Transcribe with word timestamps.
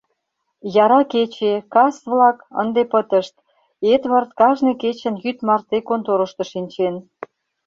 Яра 0.83 1.01
кече, 1.13 1.53
кас-влак 1.73 2.37
ынде 2.61 2.81
пытышт,— 2.91 3.35
Эдвард 3.93 4.31
кажне 4.39 4.71
кечын 4.81 5.15
йӱд 5.23 5.37
марте 5.47 5.77
конторышто 5.89 6.43
шинчен. 6.51 6.95